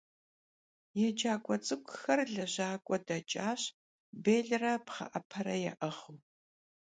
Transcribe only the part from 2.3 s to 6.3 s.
lejak'ue deç'aş, bêlre pxhe'epere ya'ığıu.